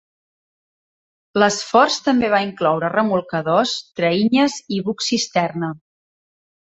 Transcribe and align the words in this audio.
L"esforç 1.39 1.97
també 2.07 2.31
va 2.35 2.39
incloure 2.45 2.91
remolcadors, 2.95 3.77
traïnyes 4.01 4.57
y 4.79 4.81
bucs 4.89 5.11
cisterna. 5.13 5.71